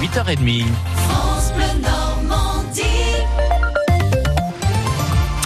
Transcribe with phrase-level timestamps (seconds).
[0.00, 0.64] 8h30.
[1.08, 2.82] France Bleu Normandie.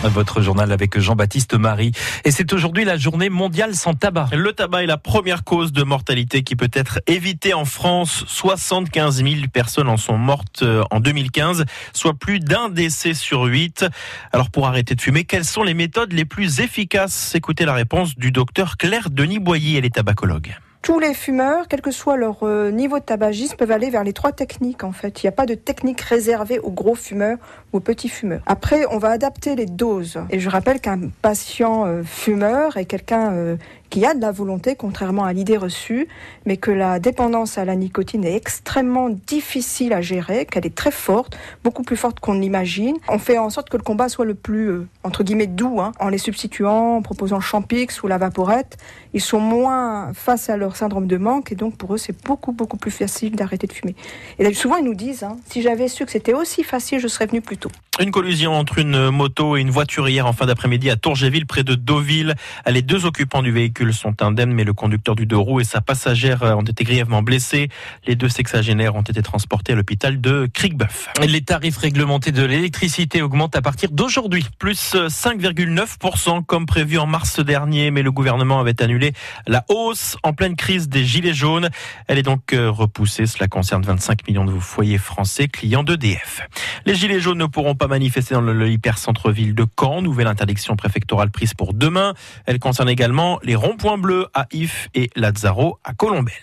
[0.04, 1.92] Votre journal avec Jean-Baptiste Marie.
[2.26, 4.28] Et c'est aujourd'hui la journée mondiale sans tabac.
[4.32, 8.24] Le tabac est la première cause de mortalité qui peut être évitée en France.
[8.26, 11.64] 75 000 personnes en sont mortes euh, en 2015,
[11.94, 13.86] soit plus d'un décès sur huit.
[14.32, 17.34] Alors pour arrêter de fumer, quelles sont les méthodes les plus efficaces?
[17.34, 20.54] Écoutez la réponse du docteur Claire Denis Boyer, elle est tabacologue.
[20.82, 24.12] Tous les fumeurs, quel que soit leur euh, niveau de tabagisme, peuvent aller vers les
[24.12, 25.22] trois techniques en fait.
[25.22, 27.38] Il n'y a pas de technique réservée aux gros fumeurs
[27.72, 28.42] ou aux petits fumeurs.
[28.46, 30.18] Après, on va adapter les doses.
[30.30, 33.56] Et je rappelle qu'un patient euh, fumeur est quelqu'un
[33.92, 36.08] euh, qui a de la volonté, contrairement à l'idée reçue,
[36.46, 40.90] mais que la dépendance à la nicotine est extrêmement difficile à gérer, qu'elle est très
[40.90, 42.96] forte, beaucoup plus forte qu'on l'imagine.
[43.08, 45.92] On fait en sorte que le combat soit le plus, euh, entre guillemets, doux, hein,
[46.00, 48.78] en les substituant, en proposant Champix ou la Vaporette.
[49.14, 52.52] Ils sont moins face à leur syndrome de manque et donc pour eux, c'est beaucoup,
[52.52, 53.94] beaucoup plus facile d'arrêter de fumer.
[54.38, 57.26] Et souvent, ils nous disent, hein, si j'avais su que c'était aussi facile, je serais
[57.26, 57.70] venu plus tôt.
[58.00, 61.62] Une collision entre une moto et une voiture hier en fin d'après-midi à Tourgéville, près
[61.62, 62.34] de Deauville.
[62.66, 65.80] Les deux occupants du véhicule sont indemnes, mais le conducteur du deux roues et sa
[65.80, 67.68] passagère ont été grièvement blessés.
[68.06, 71.08] Les deux sexagénaires ont été transportés à l'hôpital de Cricbeuf.
[71.26, 77.40] Les tarifs réglementés de l'électricité augmentent à partir d'aujourd'hui, plus 5,9% comme prévu en mars
[77.40, 79.12] dernier, mais le gouvernement avait annulé
[79.46, 81.70] la hausse en pleine crise des gilets jaunes.
[82.06, 83.26] Elle est donc euh, repoussée.
[83.26, 86.46] Cela concerne 25 millions de foyers français clients d'EDF.
[86.86, 90.02] Les gilets jaunes ne pourront pas manifester dans le hyper-centre-ville de Caen.
[90.02, 92.14] Nouvelle interdiction préfectorale prise pour demain.
[92.46, 96.34] Elle concerne également les ronds-points bleus à If et Lazzaro à Colombelle.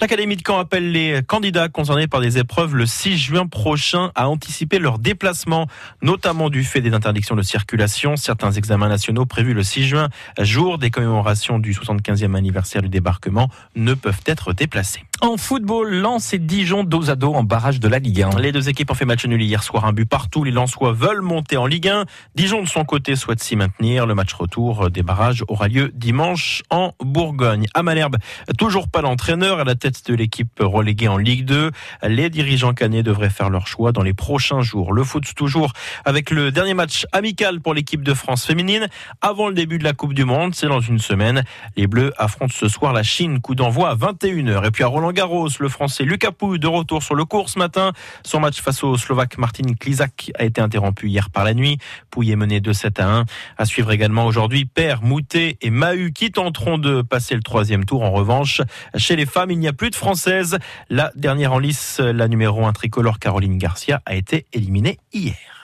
[0.00, 4.28] L'Académie de Caen appelle les candidats concernés par des épreuves le 6 juin prochain à
[4.28, 5.66] anticiper leur déplacement,
[6.02, 8.16] notamment du fait des interdictions de circulation.
[8.16, 13.48] Certains examens nationaux prévus le 6 juin, jour des commémorations du 75e anniversaire du débarquement,
[13.74, 15.04] ne peuvent être déplacés.
[15.20, 18.38] En football, Lens et Dijon dos à dos en barrage de la Ligue 1.
[18.38, 20.44] Les deux équipes ont fait match nul hier soir, un but partout.
[20.44, 22.04] Les Lensois veulent monter en Ligue 1.
[22.36, 24.06] Dijon de son côté souhaite s'y maintenir.
[24.06, 27.66] Le match retour des barrages aura lieu dimanche en Bourgogne.
[27.74, 28.18] À Malherbe,
[28.58, 31.72] toujours pas d'entraîneur à la tête de l'équipe reléguée en Ligue 2.
[32.04, 34.92] Les dirigeants canets devraient faire leur choix dans les prochains jours.
[34.92, 35.72] Le foot toujours
[36.04, 38.86] avec le dernier match amical pour l'équipe de France féminine
[39.20, 40.54] avant le début de la Coupe du Monde.
[40.54, 41.42] C'est dans une semaine.
[41.76, 43.40] Les Bleus affrontent ce soir la Chine.
[43.40, 44.64] Coup d'envoi à 21h.
[44.64, 47.58] Et puis à Roland Garros, le Français Lucas Pouille de retour sur le cours ce
[47.58, 47.92] matin.
[48.24, 51.78] Son match face au Slovaque Martin Klizak a été interrompu hier par la nuit.
[52.10, 53.24] Pouille est mené de 7 à 1.
[53.56, 58.02] À suivre également aujourd'hui Père, Moutet et Mahu qui tenteront de passer le troisième tour.
[58.02, 58.62] En revanche,
[58.96, 60.58] chez les femmes, il n'y a plus de françaises.
[60.90, 65.57] La dernière en lice, la numéro 1 tricolore Caroline Garcia, a été éliminée hier.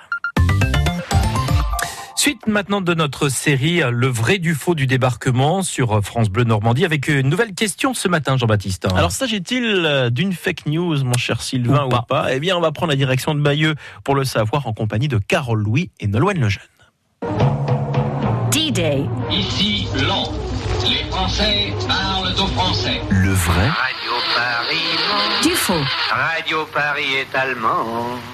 [2.24, 6.86] Suite maintenant de notre série Le vrai du faux du débarquement sur France Bleu Normandie
[6.86, 8.86] avec une nouvelle question ce matin Jean-Baptiste.
[8.96, 12.32] Alors s'agit-il d'une fake news mon cher Sylvain Ou ou pas.
[12.32, 13.74] Eh bien on va prendre la direction de Bayeux
[14.04, 16.62] pour le savoir en compagnie de Carole Louis et Nolwenn Lejeune.
[18.50, 19.04] D-Day.
[19.30, 20.30] Ici, Lens.
[20.88, 23.00] Les Français parlent aux Français.
[23.10, 25.72] Le vrai Radio Paris, Du faux.
[26.10, 27.84] Radio Paris est allemand.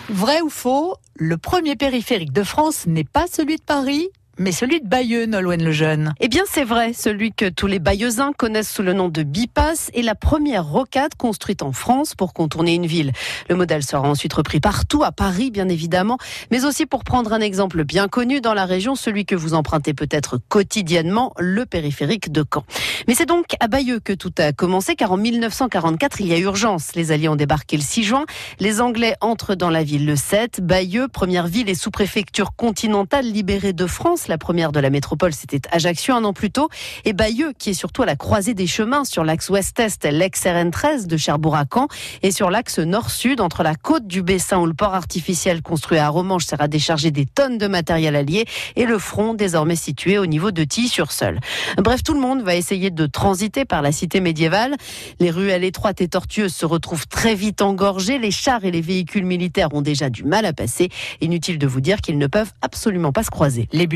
[0.08, 4.08] Vrai ou faux, le premier périphérique de France n'est pas celui de Paris,
[4.40, 6.14] mais celui de Bayeux, Nolwenn le Jeune.
[6.18, 6.94] Eh bien, c'est vrai.
[6.94, 11.14] Celui que tous les Bayeuxins connaissent sous le nom de Bipass est la première rocade
[11.14, 13.12] construite en France pour contourner une ville.
[13.50, 16.16] Le modèle sera ensuite repris partout, à Paris, bien évidemment,
[16.50, 19.92] mais aussi pour prendre un exemple bien connu dans la région, celui que vous empruntez
[19.92, 22.64] peut-être quotidiennement, le périphérique de Caen.
[23.08, 26.38] Mais c'est donc à Bayeux que tout a commencé, car en 1944, il y a
[26.38, 26.94] urgence.
[26.94, 28.24] Les Alliés ont débarqué le 6 juin.
[28.58, 30.62] Les Anglais entrent dans la ville le 7.
[30.62, 34.28] Bayeux, première ville et sous-préfecture continentale libérée de France.
[34.30, 36.68] La première de la métropole, c'était Ajaccio un an plus tôt.
[37.04, 41.16] Et Bayeux, qui est surtout à la croisée des chemins sur l'axe ouest-est, l'ex-RN13 de
[41.16, 41.88] Cherbourg à Caen,
[42.22, 46.08] et sur l'axe nord-sud, entre la côte du Bessin où le port artificiel construit à
[46.08, 48.44] Romanche sert à décharger des tonnes de matériel allié,
[48.76, 51.40] et le front désormais situé au niveau de Tilly-sur-Seul.
[51.78, 54.76] Bref, tout le monde va essayer de transiter par la cité médiévale.
[55.18, 58.20] Les ruelles étroites et tortueuses se retrouvent très vite engorgées.
[58.20, 60.88] Les chars et les véhicules militaires ont déjà du mal à passer.
[61.20, 63.68] Inutile de vous dire qu'ils ne peuvent absolument pas se croiser.
[63.72, 63.88] Les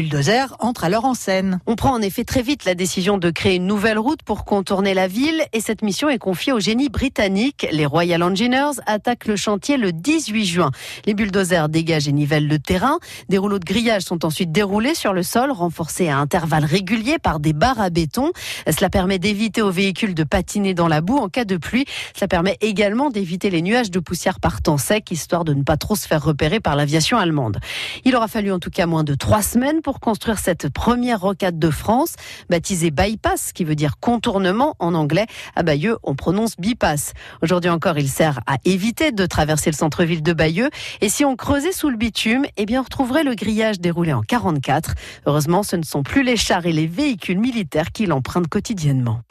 [0.60, 1.58] entrent alors en scène.
[1.66, 4.94] On prend en effet très vite la décision de créer une nouvelle route pour contourner
[4.94, 7.66] la ville et cette mission est confiée au génie britannique.
[7.72, 10.70] Les Royal Engineers attaquent le chantier le 18 juin.
[11.06, 12.98] Les bulldozers dégagent et nivellent le terrain.
[13.28, 17.40] Des rouleaux de grillage sont ensuite déroulés sur le sol, renforcés à intervalles réguliers par
[17.40, 18.30] des barres à béton.
[18.70, 21.86] Cela permet d'éviter aux véhicules de patiner dans la boue en cas de pluie.
[22.14, 25.76] Cela permet également d'éviter les nuages de poussière par temps sec, histoire de ne pas
[25.76, 27.58] trop se faire repérer par l'aviation allemande.
[28.04, 31.58] Il aura fallu en tout cas moins de trois semaines pour construire cette première rocade
[31.58, 32.16] de France,
[32.50, 35.24] baptisée bypass, qui veut dire contournement en anglais.
[35.56, 37.14] À Bayeux, on prononce bypass.
[37.40, 40.68] Aujourd'hui encore, il sert à éviter de traverser le centre-ville de Bayeux.
[41.00, 44.20] Et si on creusait sous le bitume, eh bien, on retrouverait le grillage déroulé en
[44.20, 44.92] 44.
[45.24, 49.22] Heureusement, ce ne sont plus les chars et les véhicules militaires qui l'empruntent quotidiennement.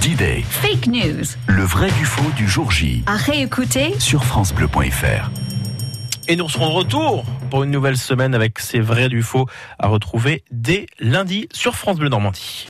[0.00, 1.24] D-Day, Fake news.
[1.48, 3.02] le vrai du faux du jour J.
[3.06, 5.49] À réécouter Sur FranceBleu.fr.
[6.30, 9.48] Et nous serons de retour pour une nouvelle semaine avec ces vrais du faux
[9.80, 12.58] à retrouver dès lundi sur France Bleu Normandie.